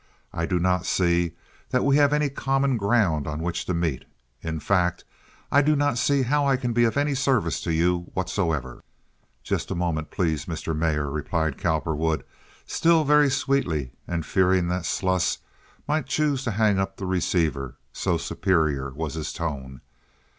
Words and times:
I 0.33 0.47
do 0.47 0.57
not 0.57 0.87
see 0.87 1.33
that 1.69 1.83
we 1.85 1.97
have 1.97 2.11
any 2.11 2.27
common 2.31 2.75
ground 2.75 3.27
on 3.27 3.43
which 3.43 3.65
to 3.67 3.73
meet. 3.75 4.05
In 4.41 4.59
fact, 4.59 5.03
I 5.51 5.61
do 5.61 5.75
not 5.75 5.99
see 5.99 6.23
how 6.23 6.47
I 6.47 6.57
can 6.57 6.73
be 6.73 6.85
of 6.85 6.97
any 6.97 7.13
service 7.13 7.61
to 7.61 7.71
you 7.71 8.09
whatsoever." 8.15 8.81
"Just 9.43 9.69
a 9.69 9.75
moment, 9.75 10.09
please, 10.09 10.45
Mr. 10.45 10.75
Mayor," 10.75 11.11
replied 11.11 11.59
Cowperwood, 11.59 12.23
still 12.65 13.03
very 13.03 13.29
sweetly, 13.29 13.91
and 14.07 14.25
fearing 14.25 14.69
that 14.69 14.87
Sluss 14.87 15.37
might 15.87 16.07
choose 16.07 16.43
to 16.45 16.51
hang 16.57 16.79
up 16.79 16.97
the 16.97 17.05
receiver, 17.05 17.75
so 17.93 18.17
superior 18.17 18.89
was 18.95 19.13
his 19.13 19.31
tone. 19.31 19.81